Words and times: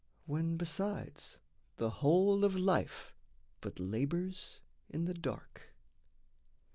when, 0.25 0.57
besides 0.57 1.37
The 1.77 1.91
whole 2.01 2.43
of 2.43 2.55
life 2.55 3.13
but 3.59 3.77
labours 3.79 4.59
in 4.89 5.05
the 5.05 5.13
dark. 5.13 5.75